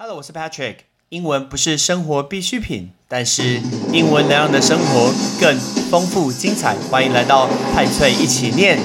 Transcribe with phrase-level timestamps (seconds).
[0.00, 0.76] Hello，我是 Patrick。
[1.08, 3.60] 英文不是生活必需品，但是
[3.92, 5.58] 英文能让你的生活更
[5.90, 6.76] 丰富精彩。
[6.88, 8.78] 欢迎来到派翠一起念。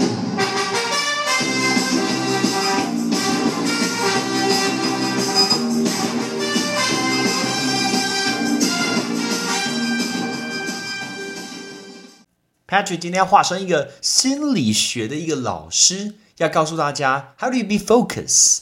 [12.67, 18.61] Patrick 今天要化身一个心理学的一个老师，要告诉大家 How do you be focused？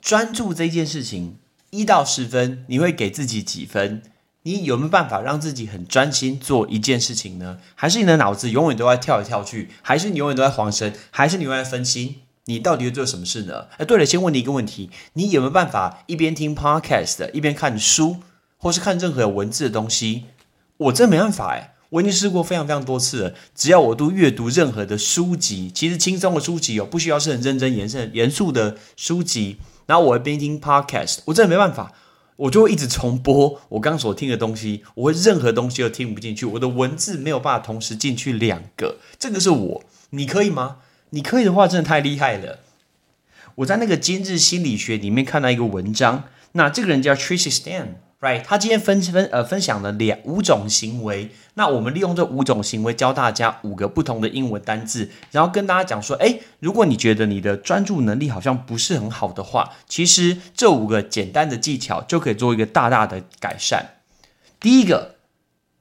[0.00, 1.38] 专注这件事情。
[1.78, 4.02] 一到十分，你会给自己几分？
[4.42, 7.58] 你有没有办法让自己很专心做一件事情呢？
[7.74, 9.70] 还是你的脑子永远都在跳来跳去？
[9.82, 10.92] 还是你永远都在晃神？
[11.10, 12.16] 还是你永远在分心？
[12.44, 13.68] 你到底会做什么事呢？
[13.78, 18.18] 哎，对了，先问你一个问题：你有没有办法一边听 podcast 一边看书，
[18.58, 20.26] 或是看任何有文字的东西？
[20.76, 23.34] 我真没办法哎，我已经试过非常非常多次了。
[23.54, 29.58] 只要我都阅读任何的书籍，其实轻松的书籍哦，不需要是很认真、严肃、严肃的书籍。
[29.86, 31.92] 然后我边听 podcast，我真的没办法，
[32.36, 40.78] 我就会一直重播我刚所听的东西，我会任何东西都听不进去，我的文字没有办法同时进去两个，这个是我，你可以吗？
[41.10, 42.58] 你可以的话，真的太厉害了。
[43.56, 47.86] 我在那个今日心理学里面看到一个文章，那这个人叫 Tracy Stan。
[48.24, 63.96] Right，他今天分分呃分享了两五种行为，那我们利用这五种行为教大家五个不同的英文单字，然后跟大家讲说，哎，如果你觉得你的专注能力好像不是很好的话，其实这五个简单的技巧就可以做一个大大的改善。
[64.58, 65.16] 第一个，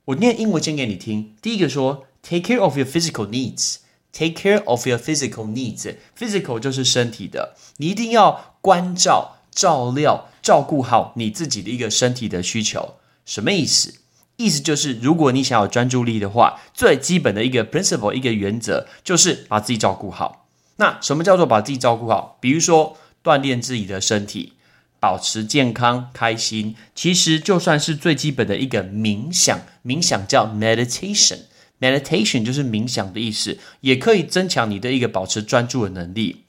[0.03, 1.37] 我念英文先给你听。
[1.41, 3.77] 第一个说，Take care of your physical needs.
[4.11, 5.95] Take care of your physical needs.
[6.19, 9.37] Physical 就是身体的，你一定要关照。
[9.55, 13.95] 照料、照顾好你自己的一个身体的需求，什么意思？
[14.35, 20.47] 意思就是，如果你想要专注力的话，最基本的一个 principle 一个原则就是把自己照顾好。
[20.77, 22.37] 那什么叫做把自己照顾好？
[22.41, 24.53] 比如说锻炼自己的身体，
[24.99, 26.75] 保持健康、开心。
[26.93, 36.43] 其实就算是最基本的一个冥想，冥想叫 meditation，meditation 就是冥想的意思，也可以增强你的一个保持专注的能力。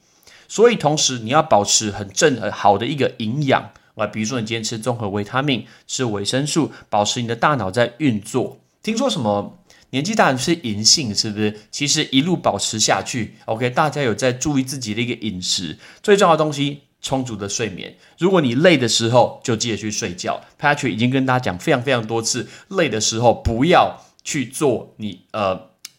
[0.47, 8.59] 所以，同时你要保持很正、很好的一个营养啊，比如说你今天吃综合维他命、吃维生素，保持你的大脑在运作。
[8.83, 9.57] 听说什么
[9.89, 11.61] 年纪大是银杏，是不是？
[11.71, 17.95] 其实一路保持下去，OK，大家有在注意自己的一个饮食，最重要的东西，充足的睡眠。
[18.17, 20.41] 如果你累的时候，就记得去睡觉。
[20.59, 25.55] Patrick 已经跟大家讲非常非常多次，累的时候不要去做，你呃，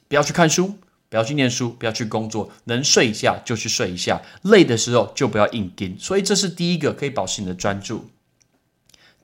[0.08, 0.74] 不要去看书。
[1.16, 5.96] 不要去念书，不要去工作，能睡一下就去睡一下，累的时候就不要硬盯。
[5.98, 8.10] 所以这是第一个可以保持你的专注。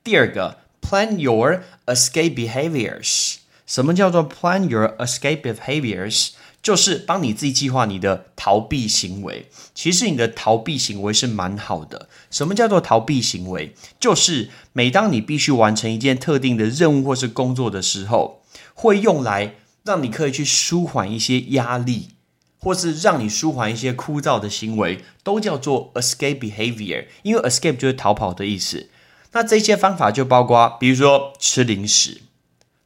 [0.03, 3.35] 第二个，plan your escape behaviors。
[3.67, 6.31] 什么叫做 plan your escape behaviors？
[6.63, 9.45] 就是帮你自己计划你的逃避行为。
[9.75, 12.09] 其实你的逃避行为是蛮好的。
[12.31, 13.75] 什么叫做逃避行为？
[13.99, 18.41] 就是每当你必须完成一件特定的任务或是工作的时候，
[18.73, 19.57] 会用来。
[19.83, 22.09] 让你可以去舒缓一些压力，
[22.57, 27.05] 或是让你舒缓一些枯燥的行为，都叫做 escape behavior。
[27.23, 28.89] 因为 escape 就是逃跑的意思。
[29.33, 32.21] 那这些方法就包括，比如说吃零食、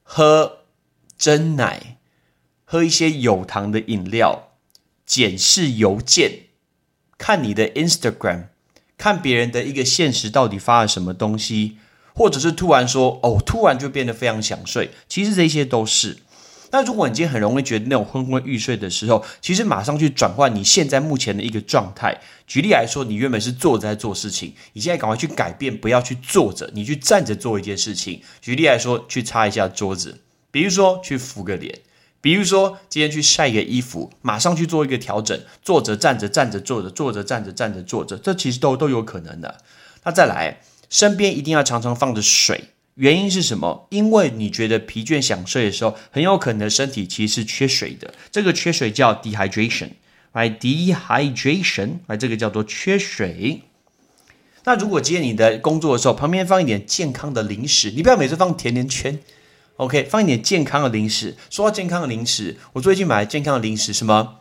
[0.01, 0.59] 喝
[1.17, 1.97] 真奶、
[2.63, 4.49] 喝一些有糖的饮料、
[5.05, 6.45] 检视邮件、
[7.17, 8.45] 看你的 Instagram、
[8.97, 11.77] 看别人的一个现实到底发了什么东西，
[12.15, 14.89] 或者是突然说哦，突然就变得非常想睡。
[15.07, 16.17] 其实这些都是。
[16.71, 22.19] 那如果你今天很容易觉得那种昏昏欲睡的时候，其实马上去转换你现在目前的一个状态。
[22.45, 28.21] 举例来说，你原本是坐着在做事情，你现在赶快去改变，不要去坐着，你去站着做一件事情。
[28.41, 30.19] 举例来说，去擦一下桌子，
[30.51, 31.79] 比如说去敷个脸，
[32.19, 39.61] 比如说今天去晒一个衣服，马上去做一个调整，坐着站着站着坐着坐着站着站着坐着，这其实都都有可能的。
[40.03, 42.71] 那再来，身边一定要常常放着水。
[42.97, 43.87] 原因是什么？
[43.91, 48.11] 因为你觉得疲倦想睡的时候，很有可能身体其实是缺水的。
[48.31, 53.61] 这个缺水叫 dehydration，right？dehydration，哎，这个叫做缺水。
[54.63, 59.19] 那如果今天你的工作的时候，旁边放一点健康的零食，你不要每次放甜甜圈
[59.75, 60.05] ，OK？
[60.05, 61.37] 放一点健康的零食。
[61.51, 64.39] 说到健康的零食，我最近买健康的零食，什么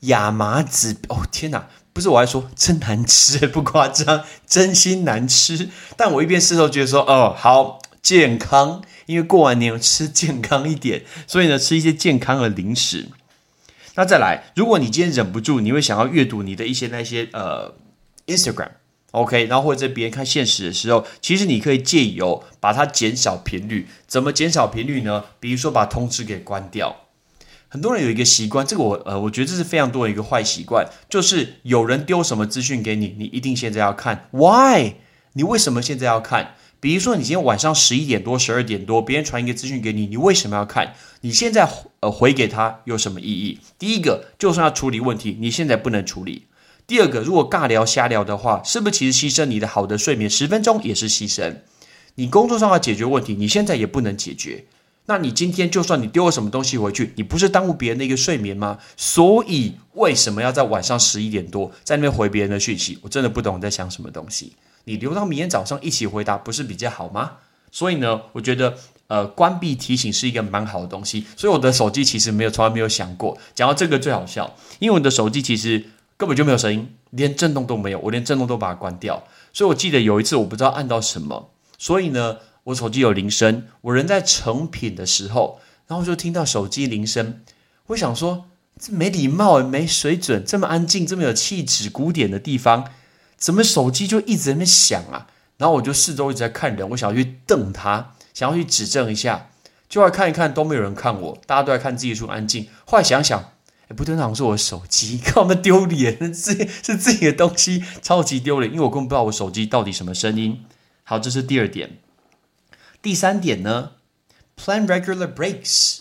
[0.00, 0.96] 亚麻籽？
[1.08, 1.68] 哦，天哪！
[1.92, 5.68] 不是我还说真难吃，不夸张，真心难吃。
[5.96, 7.80] 但我一边吃的时候觉得说，哦，好。
[8.02, 13.06] 健康，因为过完年吃健康一点，所以呢，吃一些健康的零食。
[13.94, 17.74] 那再来，如果你今天忍不住，你会想要阅读你的一些那些呃
[18.26, 23.86] Instagram，OK，然后或者别人看现实的时候，其实你可以借由把它减少频率。
[24.06, 25.24] 怎么减少频率呢？
[25.38, 26.96] 比如说把通知给关掉。
[27.68, 34.28] 很多人有一个习惯，这个我呃，我觉得这是非常多的一个坏习惯，就是有人丢什么资讯给你，你一定现在要看。
[34.32, 34.94] Why？
[35.34, 36.54] 你为什么现在要看？
[36.82, 40.94] 比如说，你今天晚上十一点多、十二点多，别人传一个资讯给你，你为什么要看？
[41.20, 41.70] 你现在
[42.00, 43.60] 呃回给他有什么意义？
[43.78, 46.48] 第一个，就算要处理问题，你现在不能处理；
[46.84, 51.58] 第二个，如果尬聊瞎聊的话，是不是其实牺牲你的好的睡眠十分钟也是牺牲？
[52.16, 54.64] 你工作上要解决问题，你现在也不能解决。
[55.06, 58.80] 那你今天就算你丢了什么东西回去，你不是耽误别人的一个睡眠吗？
[58.96, 62.98] 所以为什么要在晚上十一点多在那边回别人的讯息？
[63.02, 64.54] 我真的不懂你在想什么东西。
[64.84, 67.32] 你留到明天早上一起回答，不是比较好吗？
[67.70, 68.76] 所以呢，我觉得
[69.06, 71.24] 呃，关闭提醒是一个蛮好的东西。
[71.36, 73.38] 所以我的手机其实没有从来没有想过。
[73.54, 75.84] 讲到这个最好笑，因为我的手机其实
[76.16, 79.24] 根本就没有声音，连震动都没有，我连震动都把它关掉。
[79.52, 87.40] 所以我记得有一次我不知道按到什么，所以呢，我手机有铃声，我人在成品的时候，然后就听到手机铃声，
[87.86, 88.44] 我想说
[88.78, 92.84] 这没礼貌，没水准，这么安静，这么有气质、古典的地方。
[93.42, 95.26] 怎么手机就一直在那响啊？
[95.56, 99.50] 然后我就四周一直在看人，我想要去瞪他，想要去指正一下，
[99.88, 102.68] 就来看一看都没有人看我，大家都在看自己书，安静。
[102.84, 103.52] 后来想想，
[103.88, 110.64] 哎，不对，那好像是我的手机， 看我们丢脸，自是自己的东西，超级丢脸，因为我根本不知道我手机到底什么声音。
[111.02, 111.98] 好，这是第二点。
[113.02, 113.90] 第三点呢
[114.56, 115.98] ，plan regular breaks，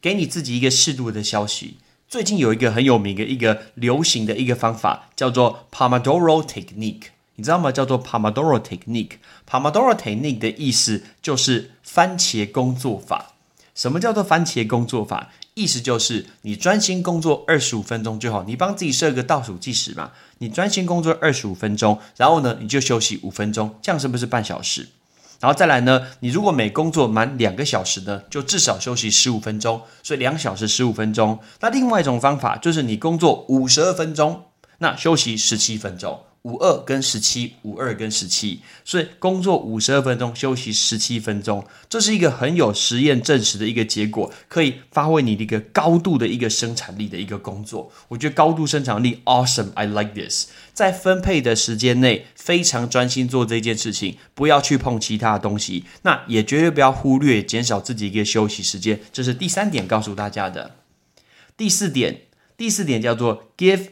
[0.00, 1.78] 给你自己一个适度的消息。
[2.14, 7.72] 最近有一个很有名的一个流行的一个方法，叫做 Pomodoro Technique，你知道吗？
[7.72, 9.14] 叫做 Pomodoro Technique。
[9.50, 13.32] Pomodoro Technique 的意思就是番茄工作法。
[13.74, 15.32] 什么叫做番茄工作法？
[15.54, 18.44] 意思就是你专心工作二十五分钟就好。
[18.44, 24.86] 你帮自己设个倒数计时嘛，你专心工作二十五分钟，然后呢，你就休息五分钟，这样是不是半小时？
[25.44, 26.00] 然后再来呢？
[26.20, 31.38] 你如果每工作满两个小时呢，就至少休息十五分钟，所以两小时十五分钟。
[31.60, 34.44] 那另外一种方法就是你工作五十二分钟，
[34.78, 36.18] 那休息十七分钟。
[36.44, 47.90] 五二跟十七，五二跟十七，所以工作五十二分钟，休息十七分钟，这是一个很有实验证实的一个结果，可以发挥你的一个高度的一个生产力的一个工作。
[48.08, 50.48] 我觉得高度生产力，awesome，I like this。
[50.74, 59.00] 在分配的时间内，非常专心做这件事情，不要去碰其他的东西，那也绝对不要忽略减少自己一个休息时间。
[59.10, 60.72] 这是第三点告诉大家的。
[61.56, 62.20] 第四点，
[62.58, 63.86] 第四点叫做 give。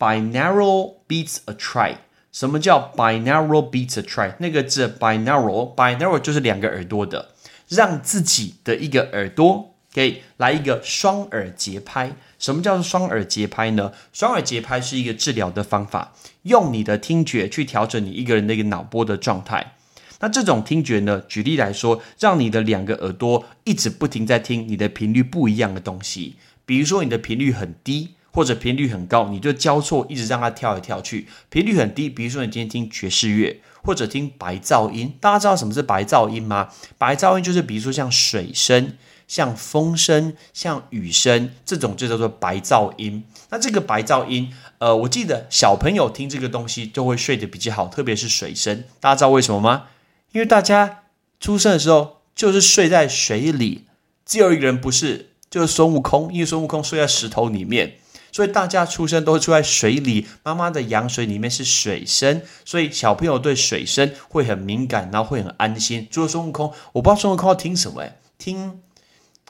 [0.00, 1.96] Binaural beats a try。
[2.32, 4.34] 什么叫 binaural beats a try？
[4.38, 7.32] 那个字 binaural，binaural 就是两个耳朵的，
[7.68, 12.12] 让自己的一个耳朵可以来一个双耳节拍。
[12.38, 13.92] 什么叫做双耳节拍呢？
[14.14, 16.14] 双耳节拍是一个治疗的方法，
[16.44, 19.74] 用你的听觉去调整你一个人的一个脑波的状态。
[20.20, 26.36] 那这种听觉呢，举例来说，让你的两个耳朵一直不停在听你的频率不一样的东西。
[26.64, 28.14] 比如说你的频率很低。
[28.32, 31.26] 或者频率很高，你就交错一直让它跳来跳去。
[31.48, 35.14] 频率很低，比如说你今天听爵士乐，或者听白噪音。
[35.20, 36.68] 大家知道什么是白噪音吗？
[36.96, 38.96] 白噪音就是比如说像水声、
[39.26, 43.24] 像风声、像雨声这种，就叫做白噪音。
[43.50, 48.84] 那这个白噪音，呃，我记得小朋友听这个东西就会睡得比较好，特别是水声。
[49.00, 49.86] 大家知道为什么吗？
[50.32, 51.02] 因为大家
[51.40, 53.86] 出生的时候就是睡在水里，
[54.24, 57.96] 只有一个人不是，就是孙悟空，因为孙悟空睡在石头里面。
[58.32, 66.06] 所以大家出生都是住在水里，妈妈的羊水里面是水声，所以小朋友对水声会很敏感，然后会很安心。
[66.10, 68.80] 除了孙悟空，我不知道孙悟空要听什么，哎，听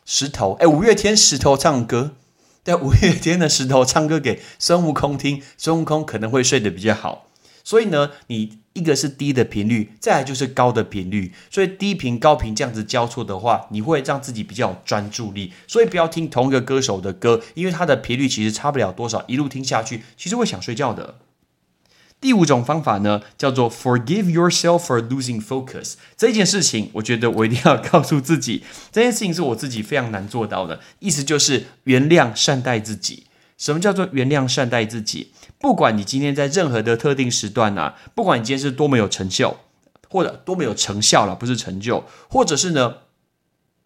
[0.04, 2.12] 石头，哎，五月天石头唱歌，
[2.64, 7.26] 在五月天的石头唱歌给孙悟空听，孙悟空可能会睡得比较好。
[7.62, 15.52] 所以呢，你一个是低的频率，再来就是高的频率，所以低频高频这样子交错的话，你会让自己比较有专注力。
[15.66, 21.16] 所以不要听同一个歌手的歌，因为他的频率其实差不了多少，一路听下去，其实会想睡觉的。
[22.20, 25.94] 第五种方法呢，叫做 forgive yourself for losing focus。
[26.16, 28.62] 这件事情，我觉得我一定要告诉自己，
[28.92, 30.80] 这件事情是我自己非常难做到的。
[30.98, 33.24] 意思就是原谅、善待自己。
[33.56, 35.32] 什么叫做原谅、善待自己？
[35.60, 39.58] 不管你今天在任何的特定时段啊，不管你今天是多么有成就，
[40.08, 42.94] 或者多么有成效了，不是成就，或者是呢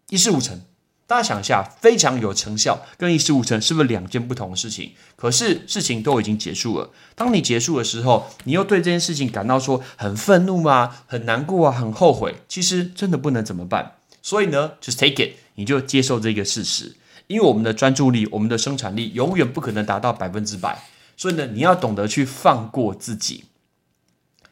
[0.09, 0.61] 一事无成。
[1.05, 4.93] 大家想一下，非常有成效跟一事无成是不是两件不同的事情？
[5.15, 6.89] 可是事情都已经结束了。
[7.13, 12.35] 当你结束的时候，你又对这件事情感到说很愤怒啊、很难过啊、很后悔。
[12.47, 13.97] 其实真的不能怎么办？
[14.23, 16.95] 所以呢，just take it，你就接受这个事实。
[17.27, 20.83] 因为我们的专注力、我们的生产力永远不可能达到百分之百，
[21.17, 23.45] 所以呢，你要懂得去放过自己。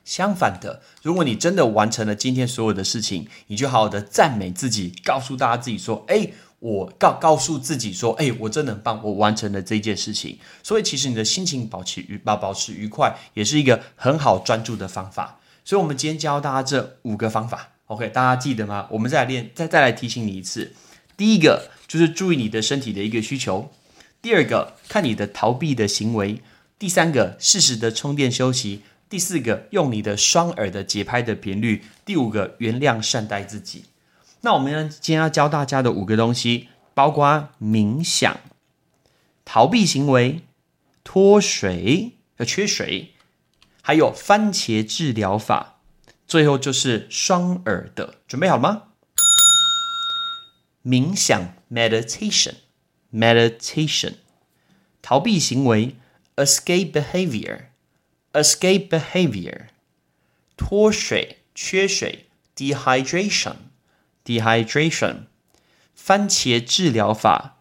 [0.05, 6.29] 相反的，如果你真的完成了今天所有的事情，你就好好的赞美自己，告诉大家自己说：“哎，
[6.59, 15.39] 我告告诉自己说，哎，我真的很棒，我完成了这件事情。”所以，其实你的心情保持愉保保持愉快，也是一个很好专注的方法。
[15.63, 18.87] 所以，我们今天教大家这五个方法，OK，大家记得吗？
[18.91, 20.73] 我们再来练，再再来提醒你一次。
[21.15, 23.69] 第一个就是注意你的身体的一个需求；
[24.21, 26.41] 第二个，看你的逃避的行为；
[26.83, 33.85] 第三个，适时的充电休息；第四个，用你的双耳的节拍的频率；第五个，原谅善待自己。
[34.41, 38.37] 那我们今天要教大家的五个东西，包括冥想、
[39.45, 40.41] 逃避行为、
[41.05, 43.13] 脱水和缺水，
[43.81, 45.79] 还有番茄治疗法，
[46.27, 48.15] 最后就是双耳的。
[48.27, 48.83] 准备好了吗？
[50.83, 54.15] 冥想 （meditation），meditation，
[55.01, 55.95] 逃避行为
[56.36, 59.66] （escape behavior），escape behavior，
[60.56, 62.26] 脱水缺水
[62.56, 65.22] （dehydration）。dehydration，
[65.96, 67.56] 番茄治疗法，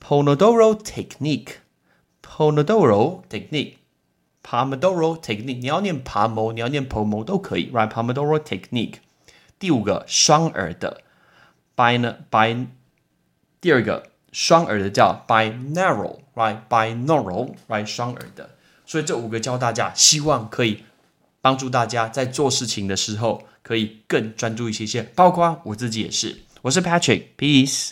[0.00, 8.98] Pomodoro technique，Pomodoro technique，Pomodoro technique，你要念 Pomo，你要念 Pomo 都可以，right？Pomodoro technique。
[9.58, 11.02] 第五个双耳的，
[11.74, 12.68] bin，bin，
[13.60, 15.24] 第二个双耳的叫
[16.39, 18.49] By by normal by 双耳的，
[18.85, 20.85] 所以这五个教大家，希望可以
[21.41, 23.43] 帮助大家在做事情的时候。
[23.61, 26.39] 可以更专注一些些，包括我自己也是。
[26.63, 27.91] 我是 Patrick，Peace。